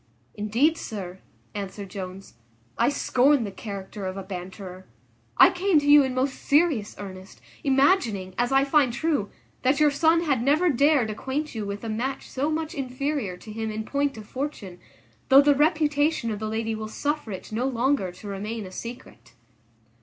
"Indeed, 0.33 0.79
sir," 0.79 1.19
answered 1.53 1.91
Jones, 1.91 2.33
"I 2.75 2.89
scorn 2.89 3.43
the 3.43 3.51
character 3.51 4.07
of 4.07 4.17
a 4.17 4.23
banterer. 4.23 4.85
I 5.37 5.51
came 5.51 5.77
to 5.79 5.85
you 5.87 6.01
in 6.01 6.15
most 6.15 6.41
serious 6.41 6.95
earnest, 6.97 7.39
imagining, 7.63 8.33
as 8.35 8.51
I 8.51 8.63
find 8.63 8.91
true, 8.91 9.29
that 9.61 9.79
your 9.79 9.91
son 9.91 10.23
had 10.23 10.41
never 10.41 10.71
dared 10.71 11.11
acquaint 11.11 11.53
you 11.53 11.67
with 11.67 11.83
a 11.83 11.87
match 11.87 12.31
so 12.31 12.49
much 12.49 12.73
inferior 12.73 13.37
to 13.37 13.51
him 13.51 13.69
in 13.69 13.85
point 13.85 14.17
of 14.17 14.27
fortune, 14.27 14.79
though 15.29 15.39
the 15.39 15.53
reputation 15.53 16.31
of 16.31 16.39
the 16.39 16.47
lady 16.49 16.73
will 16.73 16.87
suffer 16.89 17.31
it 17.31 17.51
no 17.51 17.67
longer 17.67 18.11
to 18.11 18.27
remain 18.27 18.65
a 18.65 18.71
secret." 18.71 19.33